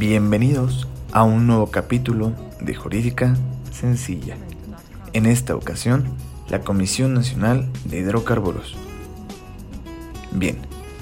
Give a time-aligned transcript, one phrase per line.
[0.00, 3.36] Bienvenidos a un nuevo capítulo de Jurídica
[3.70, 4.34] Sencilla.
[5.12, 6.08] En esta ocasión,
[6.48, 8.76] la Comisión Nacional de Hidrocarburos.
[10.32, 10.56] Bien,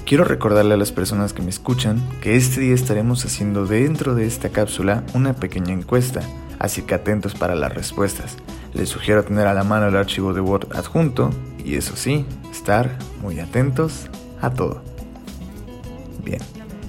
[0.05, 4.27] quiero recordarle a las personas que me escuchan que este día estaremos haciendo dentro de
[4.27, 6.19] esta cápsula una pequeña encuesta,
[6.59, 8.35] así que atentos para las respuestas.
[8.73, 11.29] Les sugiero tener a la mano el archivo de Word adjunto
[11.63, 14.07] y eso sí, estar muy atentos
[14.41, 14.83] a todo.
[16.21, 16.41] Bien,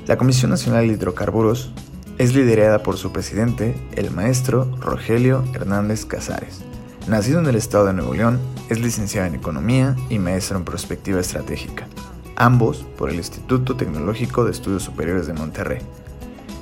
[0.08, 1.70] la Comisión Nacional de Hidrocarburos
[2.20, 6.60] es liderada por su presidente, el maestro Rogelio Hernández Casares.
[7.08, 11.18] Nacido en el estado de Nuevo León, es licenciado en Economía y maestro en Prospectiva
[11.18, 11.86] Estratégica,
[12.36, 15.78] ambos por el Instituto Tecnológico de Estudios Superiores de Monterrey.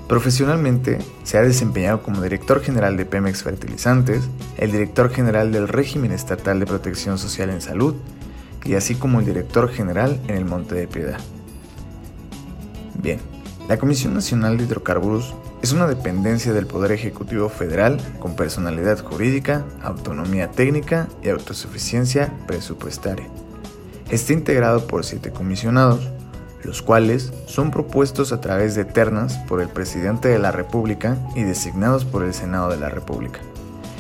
[0.07, 4.29] Profesionalmente, se ha desempeñado como director general de Pemex Fertilizantes,
[4.59, 7.97] el director general del Régimen Estatal de Protección Social en Salud
[8.65, 11.19] y así como el director general en el Monte de Piedad.
[13.03, 13.19] Bien,
[13.69, 19.67] la Comisión Nacional de Hidrocarburos es una dependencia del Poder Ejecutivo Federal con personalidad jurídica,
[19.83, 23.29] autonomía técnica y autosuficiencia presupuestaria.
[24.09, 26.09] Está integrado por siete comisionados,
[26.65, 31.43] los cuales son propuestos a través de ternas por el presidente de la República y
[31.43, 33.41] designados por el Senado de la República.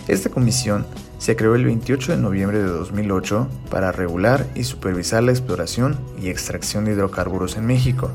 [0.08, 0.86] Esta comisión
[1.18, 6.30] se creó el 28 de noviembre de 2008 para regular y supervisar la exploración y
[6.30, 8.10] extracción de hidrocarburos en México.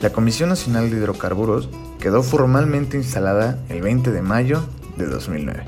[0.00, 4.64] La Comisión Nacional de Hidrocarburos quedó formalmente instalada el 20 de mayo
[4.96, 5.64] de 2009.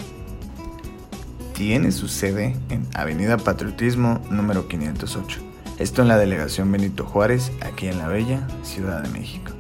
[1.53, 5.39] Tiene su sede en Avenida Patriotismo número 508.
[5.79, 9.53] Esto en la delegación Benito Juárez, aquí en la bella Ciudad de México.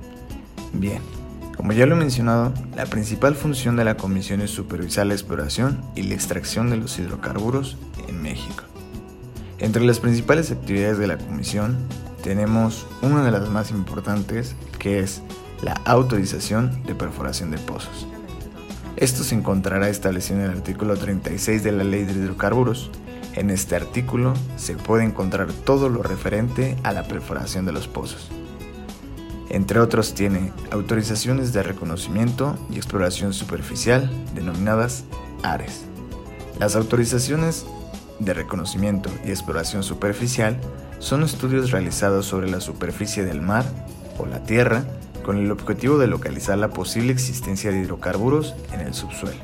[0.72, 1.02] Bien,
[1.54, 5.82] como ya lo he mencionado, la principal función de la comisión es supervisar la exploración
[5.94, 7.76] y la extracción de los hidrocarburos
[8.08, 8.64] en México.
[9.58, 11.76] Entre las principales actividades de la comisión
[12.22, 15.22] tenemos una de las más importantes que es
[15.62, 18.06] la autorización de perforación de pozos.
[18.96, 22.90] Esto se encontrará establecido en el artículo 36 de la Ley de Hidrocarburos.
[23.34, 28.28] En este artículo se puede encontrar todo lo referente a la perforación de los pozos.
[29.48, 35.04] Entre otros tiene autorizaciones de reconocimiento y exploración superficial denominadas
[35.42, 35.84] ARES.
[36.58, 37.66] Las autorizaciones
[38.18, 40.58] de reconocimiento y exploración superficial
[41.02, 43.64] son estudios realizados sobre la superficie del mar
[44.18, 44.84] o la tierra
[45.24, 49.40] con el objetivo de localizar la posible existencia de hidrocarburos en el subsuelo.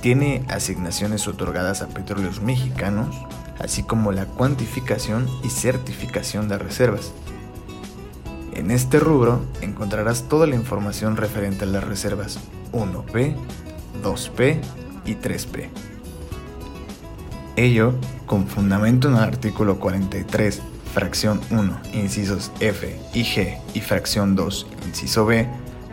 [0.00, 3.16] Tiene asignaciones otorgadas a petróleos mexicanos,
[3.58, 7.12] así como la cuantificación y certificación de reservas.
[8.52, 12.38] En este rubro encontrarás toda la información referente a las reservas
[12.72, 13.34] 1P,
[14.04, 14.60] 2P
[15.04, 15.93] y 3P.
[17.56, 17.94] Ello
[18.26, 20.60] con fundamento en el artículo 43
[20.92, 25.46] fracción 1, incisos F y G y fracción 2, inciso B,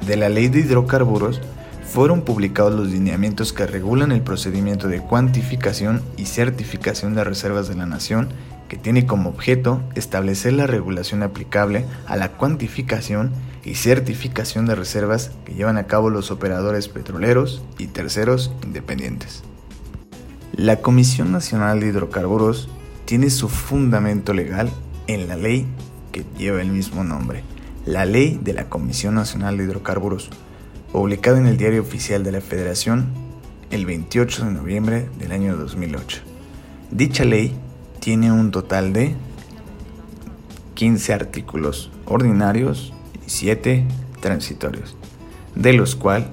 [0.06, 1.40] de la Ley de Hidrocarburos,
[1.84, 7.76] fueron publicados los lineamientos que regulan el procedimiento de cuantificación y certificación de reservas de
[7.76, 8.30] la nación,
[8.68, 13.32] que tiene como objeto establecer la regulación aplicable a la cuantificación
[13.64, 19.44] y certificación de reservas que llevan a cabo los operadores petroleros y terceros independientes.
[20.54, 22.68] La Comisión Nacional de Hidrocarburos
[23.06, 24.70] tiene su fundamento legal
[25.08, 25.66] en la ley
[26.12, 27.44] que lleva el mismo nombre,
[27.86, 30.30] la Ley de la Comisión Nacional de Hidrocarburos,
[30.92, 33.08] publicada en el Diario Oficial de la Federación
[33.72, 36.20] el 28 de noviembre del año 2008.
[36.92, 37.56] Dicha ley
[38.02, 39.16] tiene un total de
[40.74, 42.92] 15 artículos ordinarios
[43.26, 43.86] y 7
[44.20, 44.98] transitorios,
[45.56, 46.28] de los cuales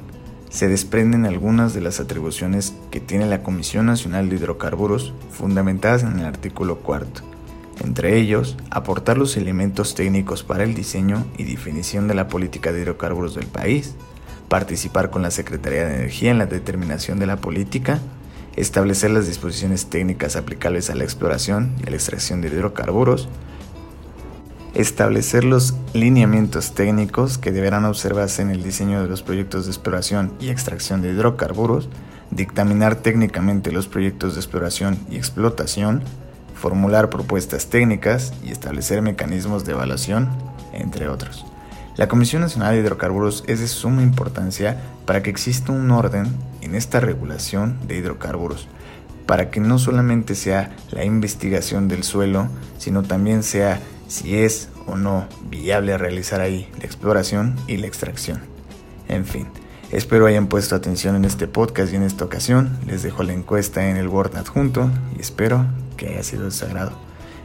[0.50, 6.18] se desprenden algunas de las atribuciones que tiene la Comisión Nacional de Hidrocarburos fundamentadas en
[6.18, 7.38] el artículo 4
[7.80, 12.82] entre ellos, aportar los elementos técnicos para el diseño y definición de la política de
[12.82, 13.94] hidrocarburos del país,
[14.48, 18.00] participar con la Secretaría de Energía en la determinación de la política,
[18.56, 23.28] establecer las disposiciones técnicas aplicables a la exploración y a la extracción de hidrocarburos,
[24.74, 30.32] establecer los lineamientos técnicos que deberán observarse en el diseño de los proyectos de exploración
[30.40, 31.88] y extracción de hidrocarburos,
[32.30, 36.02] dictaminar técnicamente los proyectos de exploración y explotación,
[36.54, 40.28] formular propuestas técnicas y establecer mecanismos de evaluación,
[40.72, 41.46] entre otros.
[41.96, 46.28] La Comisión Nacional de Hidrocarburos es de suma importancia para que exista un orden
[46.60, 48.68] en esta regulación de hidrocarburos,
[49.26, 52.48] para que no solamente sea la investigación del suelo,
[52.78, 58.42] sino también sea si es o no viable realizar ahí la exploración y la extracción.
[59.08, 59.48] En fin,
[59.90, 63.88] espero hayan puesto atención en este podcast y en esta ocasión les dejo la encuesta
[63.88, 66.92] en el Word adjunto y espero que haya sido de sagrado.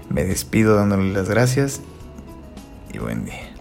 [0.09, 1.81] Me despido dándole las gracias
[2.93, 3.52] y buen día.